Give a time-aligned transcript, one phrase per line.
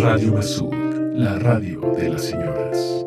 [0.00, 0.72] Radio Masud,
[1.14, 3.04] la radio de las señoras.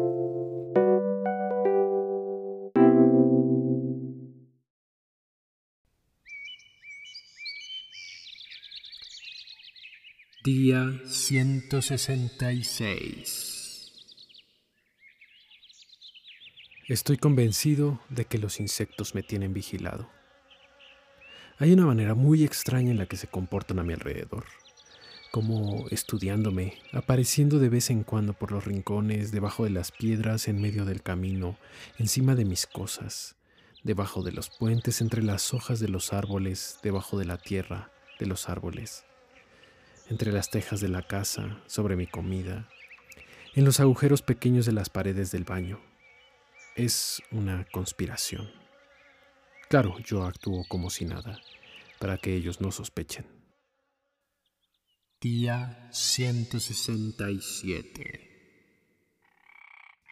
[10.43, 13.91] Día 166
[16.87, 20.09] Estoy convencido de que los insectos me tienen vigilado.
[21.59, 24.45] Hay una manera muy extraña en la que se comportan a mi alrededor,
[25.37, 30.59] como estudiándome, apareciendo de vez en cuando por los rincones, debajo de las piedras, en
[30.59, 31.59] medio del camino,
[31.99, 33.35] encima de mis cosas,
[33.83, 38.25] debajo de los puentes, entre las hojas de los árboles, debajo de la tierra de
[38.25, 39.03] los árboles
[40.09, 42.67] entre las tejas de la casa, sobre mi comida,
[43.53, 45.79] en los agujeros pequeños de las paredes del baño.
[46.75, 48.49] Es una conspiración.
[49.69, 51.39] Claro, yo actúo como si nada,
[51.99, 53.36] para que ellos no sospechen.
[55.19, 58.29] Día 167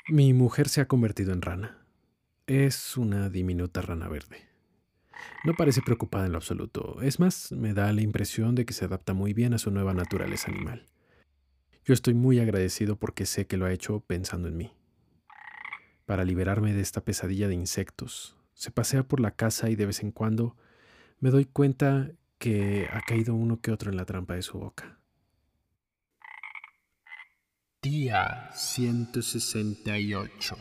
[0.09, 1.85] Mi mujer se ha convertido en rana.
[2.47, 4.49] Es una diminuta rana verde.
[5.43, 7.03] No parece preocupada en lo absoluto.
[7.03, 9.93] Es más, me da la impresión de que se adapta muy bien a su nueva
[9.93, 10.87] naturaleza animal.
[11.83, 14.73] Yo estoy muy agradecido porque sé que lo ha hecho pensando en mí.
[16.07, 20.01] Para liberarme de esta pesadilla de insectos, se pasea por la casa y de vez
[20.01, 20.57] en cuando
[21.19, 24.99] me doy cuenta que ha caído uno que otro en la trampa de su boca.
[27.81, 30.57] Día 168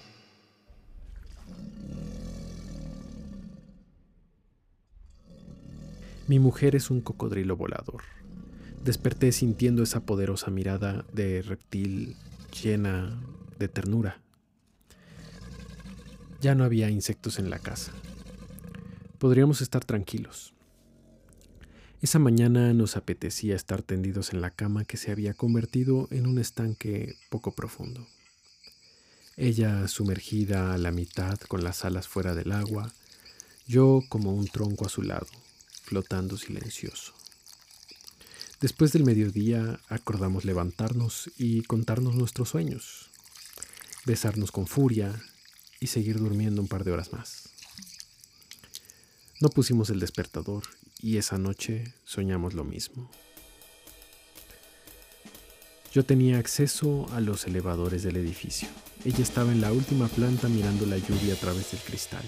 [6.27, 8.02] Mi mujer es un cocodrilo volador.
[8.83, 12.17] Desperté sintiendo esa poderosa mirada de reptil
[12.62, 13.20] llena
[13.58, 14.22] de ternura.
[16.41, 17.92] Ya no había insectos en la casa.
[19.19, 20.53] Podríamos estar tranquilos.
[22.05, 26.38] Esa mañana nos apetecía estar tendidos en la cama que se había convertido en un
[26.38, 28.06] estanque poco profundo.
[29.38, 32.92] Ella sumergida a la mitad con las alas fuera del agua,
[33.67, 35.29] yo como un tronco a su lado
[35.83, 37.14] flotando silencioso.
[38.61, 43.08] Después del mediodía acordamos levantarnos y contarnos nuestros sueños,
[44.05, 45.18] besarnos con furia
[45.80, 47.48] y seguir durmiendo un par de horas más.
[49.40, 50.64] No pusimos el despertador
[51.00, 53.10] y esa noche soñamos lo mismo.
[55.92, 58.68] Yo tenía acceso a los elevadores del edificio.
[59.05, 62.24] Ella estaba en la última planta mirando la lluvia a través del cristal.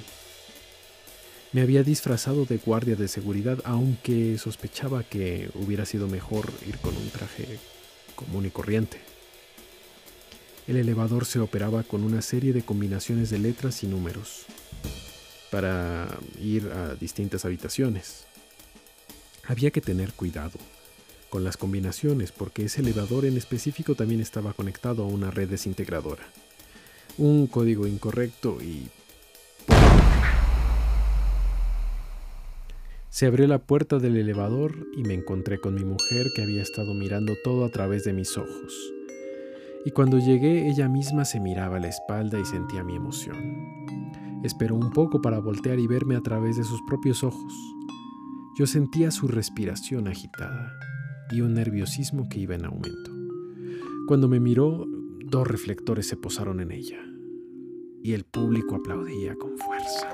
[1.52, 6.96] Me había disfrazado de guardia de seguridad, aunque sospechaba que hubiera sido mejor ir con
[6.96, 7.58] un traje
[8.14, 9.00] común y corriente.
[10.66, 14.46] El elevador se operaba con una serie de combinaciones de letras y números
[15.50, 16.08] para
[16.40, 18.26] ir a distintas habitaciones.
[19.48, 20.58] Había que tener cuidado
[21.30, 26.24] con las combinaciones porque ese elevador en específico también estaba conectado a una red desintegradora.
[27.18, 28.88] Un código incorrecto y
[33.16, 36.92] Se abrió la puerta del elevador y me encontré con mi mujer que había estado
[36.92, 38.92] mirando todo a través de mis ojos.
[39.86, 44.42] Y cuando llegué ella misma se miraba a la espalda y sentía mi emoción.
[44.44, 47.75] Esperó un poco para voltear y verme a través de sus propios ojos.
[48.58, 50.72] Yo sentía su respiración agitada
[51.30, 53.10] y un nerviosismo que iba en aumento.
[54.08, 54.86] Cuando me miró,
[55.26, 56.98] dos reflectores se posaron en ella
[58.02, 60.08] y el público aplaudía con fuerza.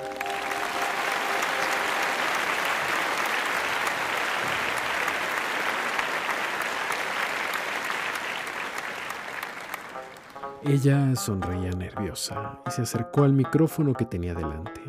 [10.64, 14.80] Ella sonreía nerviosa y se acercó al micrófono que tenía delante.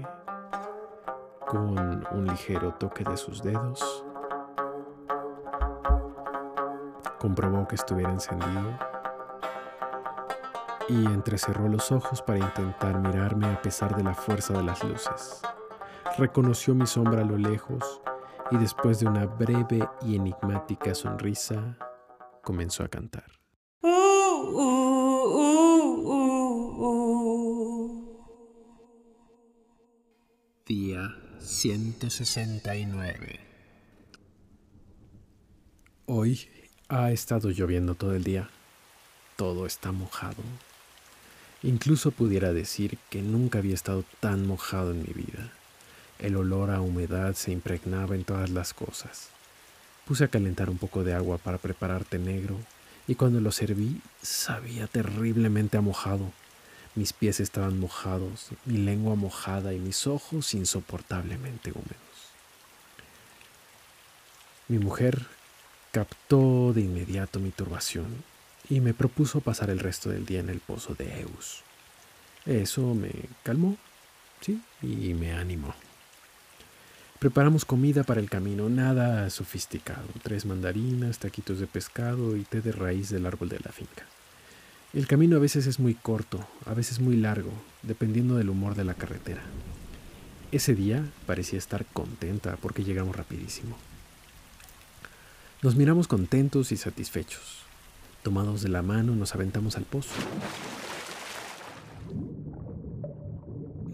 [1.53, 4.03] Con un ligero toque de sus dedos,
[7.19, 8.75] comprobó que estuviera encendido
[10.90, 15.44] y entrecerró los ojos para intentar mirarme a pesar de la fuerza de las luces.
[16.18, 18.02] Reconoció mi sombra a lo lejos
[18.50, 21.78] y después de una breve y enigmática sonrisa,
[22.42, 23.28] comenzó a cantar.
[30.66, 33.39] Día 169
[36.06, 36.47] Hoy
[36.89, 38.50] ha estado lloviendo todo el día.
[39.35, 40.44] Todo está mojado.
[41.62, 45.51] Incluso pudiera decir que nunca había estado tan mojado en mi vida.
[46.19, 49.30] El olor a humedad se impregnaba en todas las cosas.
[50.06, 52.57] Puse a calentar un poco de agua para preparar té negro
[53.07, 56.31] y cuando lo serví sabía terriblemente mojado.
[56.95, 61.98] Mis pies estaban mojados, mi lengua mojada y mis ojos insoportablemente húmedos.
[64.68, 65.25] Mi mujer
[65.92, 68.24] captó de inmediato mi turbación
[68.69, 71.63] y me propuso pasar el resto del día en el pozo de Eus.
[72.45, 73.12] Eso me
[73.44, 73.78] calmó,
[74.42, 75.74] sí, y me animó.
[77.19, 82.74] Preparamos comida para el camino, nada sofisticado, tres mandarinas, taquitos de pescado y té de
[82.74, 84.04] raíz del árbol de la finca.
[84.94, 87.50] El camino a veces es muy corto, a veces muy largo,
[87.81, 89.42] dependiendo del humor de la carretera.
[90.51, 93.75] Ese día parecía estar contenta porque llegamos rapidísimo.
[95.63, 97.63] Nos miramos contentos y satisfechos.
[98.22, 100.13] Tomados de la mano nos aventamos al pozo.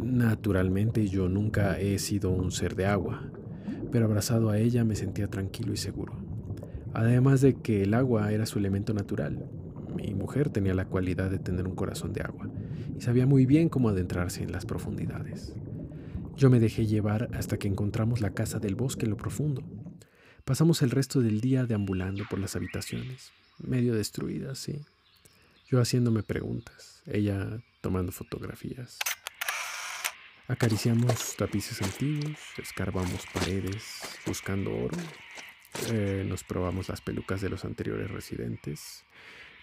[0.02, 3.24] Naturalmente yo nunca he sido un ser de agua,
[3.90, 6.12] pero abrazado a ella me sentía tranquilo y seguro.
[6.94, 9.46] Además de que el agua era su elemento natural,
[10.02, 12.50] mi mujer tenía la cualidad de tener un corazón de agua
[12.98, 15.54] y sabía muy bien cómo adentrarse en las profundidades.
[16.36, 19.64] Yo me dejé llevar hasta que encontramos la casa del bosque en lo profundo.
[20.46, 24.80] Pasamos el resto del día deambulando por las habitaciones, medio destruidas, sí.
[25.68, 28.98] Yo haciéndome preguntas, ella tomando fotografías.
[30.48, 34.98] Acariciamos tapices antiguos, escarbamos paredes buscando oro,
[35.92, 39.04] eh, nos probamos las pelucas de los anteriores residentes,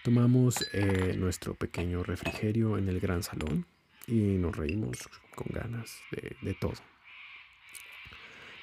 [0.07, 3.65] tomamos eh, nuestro pequeño refrigerio en el gran salón
[4.07, 4.99] y nos reímos
[5.35, 6.75] con ganas de, de todo.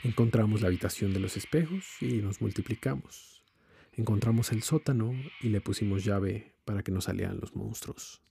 [0.05, 3.45] Encontramos la habitación de los espejos y nos multiplicamos.
[3.93, 5.13] Encontramos el sótano
[5.43, 8.23] y le pusimos llave para que no salieran los monstruos.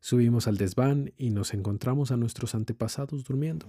[0.00, 3.66] Subimos al desván y nos encontramos a nuestros antepasados durmiendo.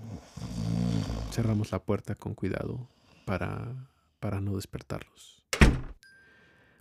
[1.33, 2.87] Cerramos la puerta con cuidado
[3.25, 3.89] para,
[4.21, 5.45] para no despertarlos.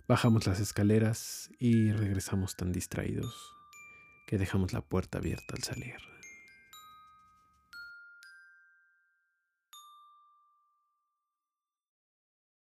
[0.07, 3.55] Bajamos las escaleras y regresamos tan distraídos
[4.27, 6.14] que dejamos la puerta abierta al salir.